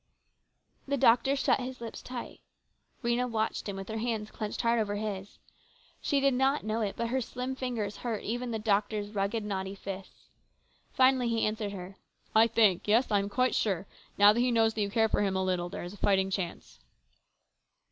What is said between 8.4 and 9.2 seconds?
the doctor's